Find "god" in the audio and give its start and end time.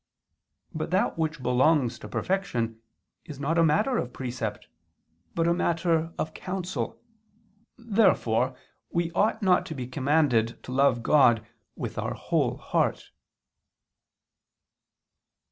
11.03-11.45